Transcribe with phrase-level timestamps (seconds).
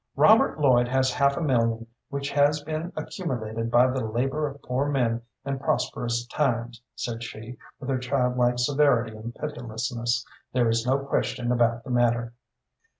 [0.15, 4.89] "Robert Lloyd has half a million, which has been accumulated by the labor of poor
[4.89, 10.25] men in prosperous times," said she, with her childlike severity and pitilessness.
[10.53, 12.33] "There is no question about the matter."